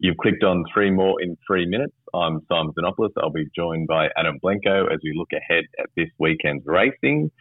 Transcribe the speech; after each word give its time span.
You've 0.00 0.16
clicked 0.18 0.44
on 0.44 0.64
three 0.72 0.92
more 0.92 1.20
in 1.20 1.36
three 1.44 1.66
minutes. 1.66 1.94
I'm 2.14 2.40
Simon 2.48 2.72
Xenopoulos. 2.78 3.10
I'll 3.20 3.30
be 3.30 3.48
joined 3.54 3.88
by 3.88 4.08
Adam 4.16 4.38
Blanco 4.40 4.86
as 4.86 5.00
we 5.02 5.12
look 5.16 5.30
ahead 5.32 5.64
at 5.80 5.90
this 5.96 6.08
weekend's 6.20 6.64
racing. 6.66 7.32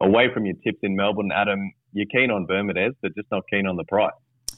Away 0.00 0.28
from 0.32 0.46
your 0.46 0.56
tips 0.64 0.78
in 0.82 0.96
Melbourne, 0.96 1.30
Adam, 1.34 1.70
you're 1.92 2.06
keen 2.06 2.30
on 2.30 2.46
Bermudez, 2.46 2.94
but 3.02 3.14
just 3.14 3.28
not 3.30 3.42
keen 3.50 3.66
on 3.66 3.76
the 3.76 3.84
price. 3.84 4.10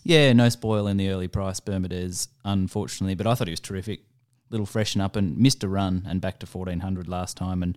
Yeah, 0.05 0.33
no 0.33 0.49
spoil 0.49 0.87
in 0.87 0.97
the 0.97 1.09
early 1.09 1.27
price, 1.27 1.59
Bermudez, 1.59 2.29
unfortunately, 2.45 3.17
but 3.17 3.27
I 3.27 3.35
thought 3.35 3.49
he 3.49 3.53
was 3.53 3.61
terrific. 3.61 4.03
Little 4.51 4.67
freshen 4.67 5.01
up 5.01 5.17
and 5.17 5.37
missed 5.37 5.65
a 5.65 5.69
run 5.69 6.05
and 6.07 6.21
back 6.21 6.39
to 6.39 6.47
1400 6.47 7.09
last 7.09 7.37
time. 7.37 7.65
And 7.65 7.77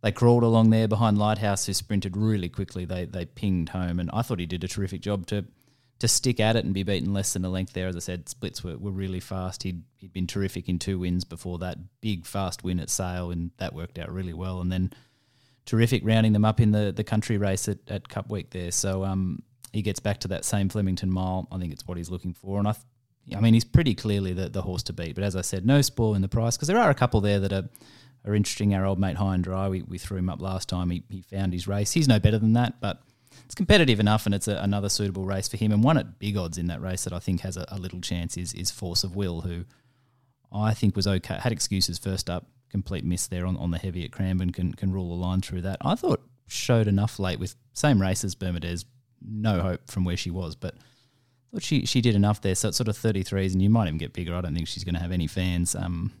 they 0.00 0.12
crawled 0.12 0.44
along 0.44 0.70
there 0.70 0.86
behind 0.86 1.18
Lighthouse, 1.18 1.66
who 1.66 1.72
sprinted 1.72 2.16
really 2.16 2.48
quickly. 2.48 2.84
They, 2.84 3.04
they 3.04 3.24
pinged 3.24 3.70
home, 3.70 3.98
and 3.98 4.10
I 4.12 4.22
thought 4.22 4.38
he 4.38 4.46
did 4.46 4.62
a 4.62 4.68
terrific 4.68 5.00
job 5.00 5.26
to 5.26 5.46
to 6.00 6.08
stick 6.08 6.40
at 6.40 6.56
it 6.56 6.64
and 6.64 6.74
be 6.74 6.82
beaten 6.82 7.12
less 7.12 7.34
than 7.34 7.44
a 7.44 7.50
length 7.50 7.74
there. 7.74 7.86
As 7.86 7.94
I 7.94 8.00
said, 8.00 8.28
splits 8.28 8.64
were, 8.64 8.76
were 8.76 8.90
really 8.90 9.20
fast. 9.20 9.62
He'd, 9.62 9.82
he'd 9.98 10.12
been 10.12 10.26
terrific 10.26 10.68
in 10.68 10.78
two 10.78 10.98
wins 10.98 11.24
before 11.24 11.58
that. 11.58 11.78
Big, 12.00 12.26
fast 12.26 12.64
win 12.64 12.80
at 12.80 12.90
Sale, 12.90 13.30
and 13.30 13.50
that 13.58 13.74
worked 13.74 13.98
out 13.98 14.10
really 14.10 14.32
well. 14.32 14.60
And 14.60 14.72
then 14.72 14.92
terrific 15.66 16.02
rounding 16.04 16.32
them 16.32 16.44
up 16.44 16.58
in 16.58 16.72
the, 16.72 16.90
the 16.90 17.04
country 17.04 17.36
race 17.36 17.68
at, 17.68 17.78
at 17.88 18.08
Cup 18.08 18.30
Week 18.30 18.50
there. 18.50 18.70
So 18.70 19.04
um, 19.04 19.42
he 19.72 19.82
gets 19.82 20.00
back 20.00 20.20
to 20.20 20.28
that 20.28 20.46
same 20.46 20.70
Flemington 20.70 21.10
mile. 21.10 21.46
I 21.52 21.58
think 21.58 21.72
it's 21.72 21.86
what 21.86 21.98
he's 21.98 22.10
looking 22.10 22.32
for. 22.32 22.58
And 22.58 22.66
I, 22.66 22.74
I 23.36 23.40
mean, 23.40 23.52
he's 23.52 23.64
pretty 23.64 23.94
clearly 23.94 24.32
the, 24.32 24.48
the 24.48 24.62
horse 24.62 24.82
to 24.84 24.94
beat. 24.94 25.14
But 25.14 25.24
as 25.24 25.36
I 25.36 25.42
said, 25.42 25.66
no 25.66 25.82
spoil 25.82 26.14
in 26.14 26.22
the 26.22 26.28
price 26.28 26.56
because 26.56 26.68
there 26.68 26.78
are 26.78 26.88
a 26.88 26.94
couple 26.94 27.20
there 27.20 27.40
that 27.40 27.52
are, 27.52 27.68
are 28.24 28.34
interesting. 28.34 28.74
Our 28.74 28.86
old 28.86 28.98
mate 28.98 29.16
High 29.16 29.34
and 29.34 29.44
Dry, 29.44 29.68
we, 29.68 29.82
we 29.82 29.98
threw 29.98 30.16
him 30.16 30.30
up 30.30 30.40
last 30.40 30.70
time. 30.70 30.88
He, 30.88 31.02
he 31.10 31.20
found 31.20 31.52
his 31.52 31.68
race. 31.68 31.92
He's 31.92 32.08
no 32.08 32.18
better 32.18 32.38
than 32.38 32.54
that, 32.54 32.80
but 32.80 33.02
it's 33.44 33.54
competitive 33.54 34.00
enough, 34.00 34.26
and 34.26 34.34
it's 34.34 34.48
a, 34.48 34.56
another 34.56 34.88
suitable 34.88 35.24
race 35.24 35.48
for 35.48 35.56
him. 35.56 35.72
And 35.72 35.82
one 35.82 35.98
at 35.98 36.18
big 36.18 36.36
odds 36.36 36.58
in 36.58 36.66
that 36.68 36.80
race 36.80 37.04
that 37.04 37.12
I 37.12 37.18
think 37.18 37.40
has 37.40 37.56
a, 37.56 37.64
a, 37.68 37.78
little 37.78 38.00
chance 38.00 38.36
is 38.36 38.52
is 38.52 38.70
Force 38.70 39.04
of 39.04 39.16
Will, 39.16 39.42
who 39.42 39.64
I 40.52 40.74
think 40.74 40.96
was 40.96 41.06
okay, 41.06 41.38
had 41.40 41.52
excuses 41.52 41.98
first 41.98 42.28
up, 42.28 42.46
complete 42.68 43.04
miss 43.04 43.26
there 43.26 43.46
on, 43.46 43.56
on 43.56 43.70
the 43.70 43.78
heavy 43.78 44.04
at 44.04 44.12
Cranbourne, 44.12 44.50
can 44.50 44.72
can 44.74 44.92
rule 44.92 45.08
the 45.08 45.22
line 45.22 45.40
through 45.40 45.62
that. 45.62 45.78
I 45.80 45.94
thought 45.94 46.22
showed 46.48 46.88
enough 46.88 47.18
late 47.18 47.38
with 47.38 47.54
same 47.72 48.00
race 48.00 48.24
as 48.24 48.34
Bermudez, 48.34 48.84
no 49.22 49.60
hope 49.60 49.90
from 49.90 50.04
where 50.04 50.16
she 50.16 50.30
was, 50.30 50.56
but 50.56 50.74
thought 51.52 51.62
she 51.62 51.86
she 51.86 52.00
did 52.00 52.14
enough 52.14 52.40
there. 52.40 52.54
So 52.54 52.68
it's 52.68 52.76
sort 52.76 52.88
of 52.88 52.96
33s, 52.96 53.52
and 53.52 53.62
you 53.62 53.70
might 53.70 53.86
even 53.86 53.98
get 53.98 54.12
bigger. 54.12 54.34
I 54.34 54.40
don't 54.40 54.54
think 54.54 54.68
she's 54.68 54.84
going 54.84 54.94
to 54.94 55.00
have 55.00 55.12
any 55.12 55.26
fans. 55.26 55.74
Um, 55.74 56.12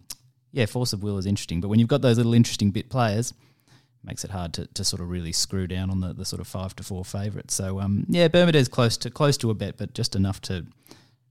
yeah, 0.52 0.66
Force 0.66 0.92
of 0.92 1.02
Will 1.02 1.18
is 1.18 1.26
interesting, 1.26 1.60
but 1.60 1.68
when 1.68 1.78
you've 1.78 1.88
got 1.88 2.02
those 2.02 2.16
little 2.16 2.34
interesting 2.34 2.70
bit 2.70 2.90
players 2.90 3.32
makes 4.02 4.24
it 4.24 4.30
hard 4.30 4.52
to, 4.54 4.66
to 4.66 4.84
sort 4.84 5.02
of 5.02 5.10
really 5.10 5.32
screw 5.32 5.66
down 5.66 5.90
on 5.90 6.00
the, 6.00 6.12
the 6.12 6.24
sort 6.24 6.40
of 6.40 6.46
five 6.46 6.74
to 6.76 6.82
four 6.82 7.04
favourite. 7.04 7.50
So 7.50 7.80
um, 7.80 8.06
yeah, 8.08 8.28
Bermudez 8.28 8.68
close 8.68 8.96
to 8.98 9.10
close 9.10 9.36
to 9.38 9.50
a 9.50 9.54
bet, 9.54 9.76
but 9.76 9.94
just 9.94 10.16
enough 10.16 10.40
to 10.42 10.66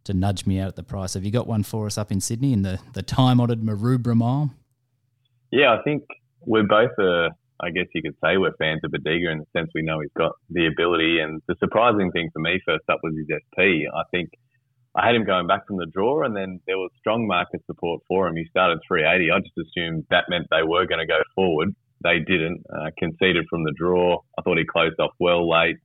to 0.05 0.13
nudge 0.13 0.45
me 0.45 0.59
out 0.59 0.69
at 0.69 0.75
the 0.75 0.83
price. 0.83 1.13
Have 1.13 1.23
you 1.23 1.31
got 1.31 1.45
one 1.45 1.63
for 1.63 1.85
us 1.85 1.97
up 1.97 2.11
in 2.11 2.21
Sydney 2.21 2.53
in 2.53 2.61
the, 2.61 2.79
the 2.93 3.03
time 3.03 3.39
honoured 3.39 3.61
Maroubra 3.61 4.15
Mile? 4.15 4.51
Yeah, 5.51 5.73
I 5.73 5.83
think 5.83 6.03
we're 6.45 6.63
both 6.63 6.97
uh, 6.97 7.29
I 7.61 7.71
guess 7.71 7.87
you 7.93 8.01
could 8.01 8.15
say 8.23 8.37
we're 8.37 8.55
fans 8.57 8.81
of 8.83 8.91
Bodiga 8.91 9.31
in 9.31 9.39
the 9.39 9.45
sense 9.57 9.69
we 9.75 9.81
know 9.81 9.99
he's 9.99 10.11
got 10.17 10.31
the 10.49 10.67
ability. 10.67 11.19
And 11.19 11.41
the 11.47 11.55
surprising 11.59 12.11
thing 12.11 12.29
for 12.31 12.39
me 12.39 12.59
first 12.65 12.83
up 12.89 12.99
was 13.03 13.13
his 13.17 13.27
SP. 13.27 13.83
I 13.91 14.03
think 14.11 14.29
I 14.95 15.05
had 15.05 15.15
him 15.15 15.25
going 15.25 15.45
back 15.45 15.67
from 15.67 15.77
the 15.77 15.85
draw, 15.85 16.23
and 16.23 16.35
then 16.35 16.61
there 16.67 16.77
was 16.77 16.91
strong 16.99 17.27
market 17.27 17.61
support 17.65 18.01
for 18.07 18.27
him. 18.27 18.35
He 18.35 18.45
started 18.49 18.79
380. 18.87 19.31
I 19.31 19.39
just 19.39 19.57
assumed 19.57 20.05
that 20.09 20.25
meant 20.29 20.47
they 20.49 20.63
were 20.63 20.87
going 20.87 20.99
to 20.99 21.05
go 21.05 21.19
forward. 21.35 21.75
They 22.03 22.19
didn't. 22.19 22.63
Uh, 22.69 22.89
conceded 22.97 23.45
from 23.49 23.63
the 23.63 23.73
draw. 23.77 24.19
I 24.37 24.41
thought 24.41 24.57
he 24.57 24.65
closed 24.65 24.99
off 24.99 25.11
well 25.19 25.49
late. 25.49 25.77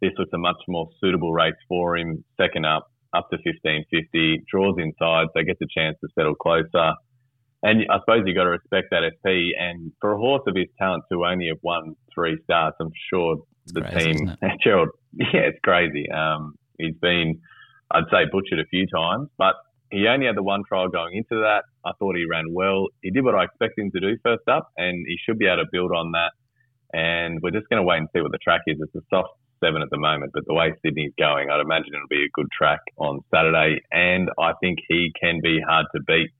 This 0.00 0.12
was 0.18 0.28
a 0.32 0.38
much 0.38 0.56
more 0.68 0.88
suitable 1.00 1.32
race 1.32 1.52
for 1.68 1.96
him. 1.96 2.24
Second 2.40 2.64
up, 2.64 2.90
up 3.12 3.28
to 3.30 3.36
1550. 3.36 4.44
Draws 4.50 4.76
inside, 4.78 5.26
so 5.34 5.42
gets 5.42 5.60
a 5.60 5.68
chance 5.76 5.96
to 6.00 6.08
settle 6.16 6.34
closer. 6.34 6.94
And 7.62 7.84
I 7.90 7.98
suppose 8.00 8.22
you've 8.24 8.36
got 8.36 8.44
to 8.44 8.56
respect 8.56 8.88
that 8.90 9.04
SP. 9.04 9.52
And 9.58 9.92
for 10.00 10.12
a 10.12 10.16
horse 10.16 10.42
of 10.46 10.56
his 10.56 10.68
talent 10.78 11.04
to 11.12 11.24
only 11.24 11.48
have 11.48 11.58
won 11.62 11.94
three 12.14 12.38
starts, 12.44 12.76
I'm 12.80 12.92
sure 13.12 13.36
it's 13.64 13.72
the 13.72 13.82
crazy, 13.82 14.12
team, 14.14 14.36
Gerald, 14.64 14.88
yeah, 15.12 15.50
it's 15.52 15.58
crazy. 15.62 16.10
Um, 16.10 16.54
he's 16.78 16.96
been, 17.02 17.40
I'd 17.90 18.04
say, 18.10 18.24
butchered 18.32 18.60
a 18.60 18.68
few 18.70 18.86
times, 18.86 19.28
but 19.36 19.56
he 19.90 20.06
only 20.06 20.26
had 20.26 20.36
the 20.36 20.42
one 20.42 20.62
trial 20.66 20.88
going 20.88 21.16
into 21.16 21.42
that. 21.42 21.64
I 21.84 21.92
thought 21.98 22.16
he 22.16 22.24
ran 22.24 22.52
well. 22.52 22.86
He 23.02 23.10
did 23.10 23.24
what 23.24 23.34
I 23.34 23.44
expected 23.44 23.82
him 23.82 23.90
to 23.92 24.00
do 24.00 24.16
first 24.22 24.46
up, 24.48 24.70
and 24.76 25.04
he 25.06 25.16
should 25.24 25.38
be 25.38 25.46
able 25.46 25.64
to 25.64 25.68
build 25.70 25.92
on 25.92 26.12
that. 26.12 26.32
And 26.92 27.40
we're 27.42 27.50
just 27.50 27.68
going 27.68 27.80
to 27.80 27.86
wait 27.86 27.98
and 27.98 28.08
see 28.12 28.20
what 28.20 28.32
the 28.32 28.38
track 28.38 28.62
is. 28.66 28.78
It's 28.80 28.94
a 28.94 29.02
soft 29.10 29.30
seven 29.62 29.82
at 29.82 29.90
the 29.90 29.98
moment, 29.98 30.32
but 30.32 30.44
the 30.46 30.54
way 30.54 30.72
Sydney's 30.82 31.12
going, 31.18 31.50
I'd 31.50 31.60
imagine 31.60 31.92
it'll 31.94 32.08
be 32.08 32.24
a 32.24 32.32
good 32.34 32.48
track 32.56 32.80
on 32.96 33.20
Saturday. 33.32 33.80
And 33.92 34.30
I 34.38 34.52
think 34.60 34.78
he 34.88 35.12
can 35.20 35.40
be 35.42 35.60
hard 35.66 35.86
to 35.94 36.02
beat 36.06 36.30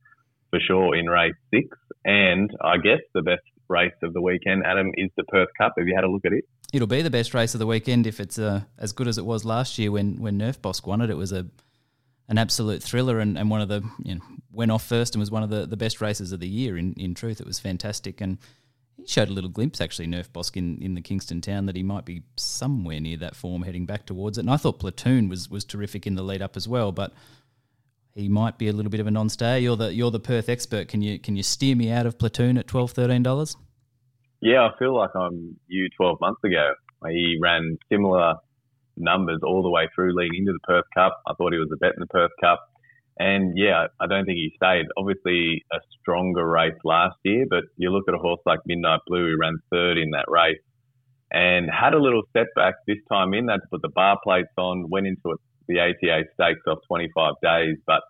for 0.50 0.58
sure 0.60 0.96
in 0.96 1.06
race 1.06 1.34
six. 1.52 1.68
And 2.04 2.50
I 2.62 2.78
guess 2.78 3.00
the 3.14 3.22
best 3.22 3.42
race 3.68 3.92
of 4.02 4.12
the 4.12 4.20
weekend, 4.20 4.64
Adam, 4.66 4.90
is 4.94 5.10
the 5.16 5.24
Perth 5.24 5.48
Cup. 5.58 5.74
Have 5.78 5.86
you 5.86 5.94
had 5.94 6.04
a 6.04 6.10
look 6.10 6.24
at 6.24 6.32
it? 6.32 6.44
It'll 6.72 6.86
be 6.86 7.02
the 7.02 7.10
best 7.10 7.34
race 7.34 7.54
of 7.54 7.58
the 7.58 7.66
weekend 7.66 8.06
if 8.06 8.20
it's 8.20 8.38
uh, 8.38 8.62
as 8.78 8.92
good 8.92 9.08
as 9.08 9.18
it 9.18 9.26
was 9.26 9.44
last 9.44 9.78
year 9.78 9.90
when 9.90 10.20
when 10.20 10.38
Nerf 10.38 10.58
Bosk 10.58 10.86
won 10.86 11.00
it. 11.00 11.10
It 11.10 11.16
was 11.16 11.32
a 11.32 11.46
an 12.30 12.38
absolute 12.38 12.82
thriller 12.82 13.18
and, 13.18 13.36
and 13.36 13.50
one 13.50 13.60
of 13.60 13.68
the 13.68 13.82
you 14.02 14.14
know, 14.14 14.20
went 14.52 14.70
off 14.70 14.86
first 14.86 15.14
and 15.14 15.20
was 15.20 15.30
one 15.30 15.42
of 15.42 15.50
the, 15.50 15.66
the 15.66 15.76
best 15.76 16.00
races 16.00 16.32
of 16.32 16.40
the 16.40 16.48
year. 16.48 16.78
In 16.78 16.94
in 16.94 17.12
truth, 17.12 17.40
it 17.40 17.46
was 17.46 17.58
fantastic 17.58 18.20
and 18.20 18.38
he 18.96 19.06
showed 19.06 19.28
a 19.28 19.32
little 19.32 19.50
glimpse 19.50 19.80
actually, 19.80 20.06
Nerf 20.06 20.30
Bosk 20.30 20.56
in, 20.56 20.80
in 20.80 20.94
the 20.94 21.00
Kingston 21.00 21.40
town 21.40 21.66
that 21.66 21.76
he 21.76 21.82
might 21.82 22.04
be 22.04 22.22
somewhere 22.36 23.00
near 23.00 23.16
that 23.18 23.34
form 23.34 23.62
heading 23.62 23.84
back 23.84 24.06
towards 24.06 24.38
it. 24.38 24.42
And 24.42 24.50
I 24.50 24.56
thought 24.56 24.78
Platoon 24.78 25.28
was 25.28 25.50
was 25.50 25.64
terrific 25.64 26.06
in 26.06 26.14
the 26.14 26.22
lead 26.22 26.40
up 26.40 26.56
as 26.56 26.68
well, 26.68 26.92
but 26.92 27.12
he 28.14 28.28
might 28.28 28.58
be 28.58 28.68
a 28.68 28.72
little 28.72 28.90
bit 28.90 29.00
of 29.00 29.06
a 29.06 29.10
non-stay. 29.10 29.60
You're 29.60 29.76
the 29.76 29.92
you're 29.92 30.12
the 30.12 30.20
Perth 30.20 30.48
expert. 30.48 30.88
Can 30.88 31.02
you 31.02 31.18
can 31.18 31.36
you 31.36 31.42
steer 31.42 31.74
me 31.74 31.90
out 31.90 32.06
of 32.06 32.18
Platoon 32.18 32.56
at 32.58 32.66
$12, 32.66 32.90
13 32.90 33.22
dollars? 33.22 33.56
Yeah, 34.40 34.68
I 34.68 34.78
feel 34.78 34.96
like 34.96 35.10
I'm 35.14 35.58
you 35.66 35.88
12 35.96 36.18
months 36.20 36.42
ago. 36.44 36.72
He 37.08 37.38
ran 37.40 37.76
similar 37.90 38.36
numbers 39.00 39.40
all 39.42 39.62
the 39.62 39.70
way 39.70 39.88
through 39.94 40.16
leading 40.16 40.40
into 40.40 40.52
the 40.52 40.66
Perth 40.66 40.84
Cup. 40.94 41.20
I 41.26 41.34
thought 41.34 41.52
he 41.52 41.58
was 41.58 41.70
a 41.72 41.76
bet 41.76 41.94
in 41.96 42.00
the 42.00 42.06
Perth 42.06 42.32
Cup. 42.40 42.60
And 43.18 43.58
yeah, 43.58 43.88
I 44.00 44.06
don't 44.06 44.24
think 44.24 44.36
he 44.36 44.52
stayed. 44.56 44.86
Obviously, 44.96 45.62
a 45.72 45.78
stronger 46.00 46.46
race 46.46 46.78
last 46.84 47.16
year, 47.24 47.44
but 47.48 47.64
you 47.76 47.90
look 47.90 48.04
at 48.08 48.14
a 48.14 48.18
horse 48.18 48.40
like 48.46 48.60
Midnight 48.66 49.00
Blue, 49.06 49.30
who 49.30 49.36
ran 49.38 49.58
third 49.70 49.98
in 49.98 50.10
that 50.12 50.24
race 50.28 50.60
and 51.30 51.68
had 51.70 51.94
a 51.94 51.98
little 51.98 52.22
setback 52.32 52.74
this 52.86 52.98
time 53.10 53.34
in. 53.34 53.48
Had 53.48 53.56
to 53.56 53.68
put 53.70 53.82
the 53.82 53.90
bar 53.94 54.18
plates 54.24 54.52
on, 54.56 54.88
went 54.90 55.06
into 55.06 55.36
the 55.68 55.78
ATA 55.78 56.24
stakes 56.34 56.62
off 56.66 56.78
25 56.88 57.34
days, 57.42 57.76
but 57.86 58.02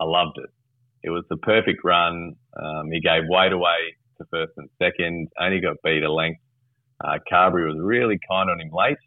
I 0.00 0.04
loved 0.04 0.38
it. 0.38 0.50
It 1.02 1.10
was 1.10 1.24
the 1.30 1.36
perfect 1.38 1.80
run. 1.84 2.34
Um, 2.60 2.90
he 2.90 3.00
gave 3.00 3.22
weight 3.28 3.52
away 3.52 3.94
to 4.18 4.24
first 4.30 4.52
and 4.56 4.68
second, 4.82 5.28
only 5.40 5.60
got 5.60 5.76
beat 5.82 6.02
a 6.02 6.12
length. 6.12 6.40
Uh, 7.02 7.18
Carberry 7.28 7.66
was 7.72 7.78
really 7.80 8.18
kind 8.28 8.50
on 8.50 8.60
him 8.60 8.70
late. 8.72 8.98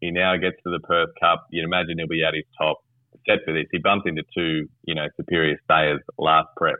He 0.00 0.10
now 0.10 0.36
gets 0.36 0.56
to 0.64 0.70
the 0.70 0.80
Perth 0.80 1.10
Cup. 1.20 1.46
You'd 1.50 1.64
imagine 1.64 1.98
he'll 1.98 2.08
be 2.08 2.24
at 2.24 2.34
his 2.34 2.44
top. 2.58 2.78
Set 3.28 3.40
for 3.44 3.52
this, 3.52 3.66
he 3.70 3.78
bumped 3.78 4.08
into 4.08 4.22
two, 4.34 4.66
you 4.84 4.94
know, 4.94 5.06
superior 5.16 5.58
stayers 5.64 6.00
last 6.16 6.48
prep, 6.56 6.76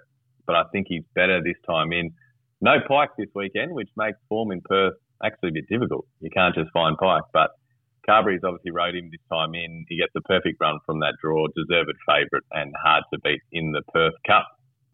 but 0.47 0.57
I 0.57 0.63
think 0.73 0.87
he's 0.89 1.05
better 1.15 1.43
this 1.43 1.59
time 1.67 1.93
in. 1.93 2.13
No 2.63 2.77
Pike 2.87 3.11
this 3.19 3.29
weekend, 3.35 3.73
which 3.73 3.89
makes 3.97 4.19
form 4.29 4.53
in 4.53 4.61
Perth 4.63 4.95
actually 5.23 5.51
a 5.51 5.53
bit 5.53 5.69
difficult. 5.69 6.07
You 6.21 6.31
can't 6.31 6.55
just 6.55 6.71
find 6.73 6.97
Pike, 6.97 7.25
but 7.33 7.51
Carberry's 8.07 8.41
obviously 8.45 8.71
rode 8.71 8.95
him 8.95 9.11
this 9.11 9.21
time 9.31 9.55
in. 9.55 9.85
He 9.89 9.99
gets 9.99 10.13
a 10.17 10.21
perfect 10.23 10.57
run 10.61 10.79
from 10.87 11.01
that 11.01 11.15
draw, 11.23 11.47
deserved 11.49 11.93
favourite 12.07 12.45
and 12.53 12.73
hard 12.83 13.05
to 13.13 13.21
beat 13.21 13.41
in 13.53 13.73
the 13.73 13.83
Perth 13.93 14.15
Cup. 14.27 14.47